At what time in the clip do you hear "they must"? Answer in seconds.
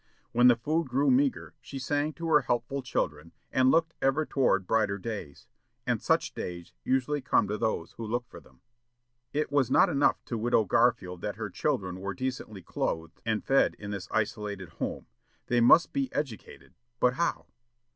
15.45-15.93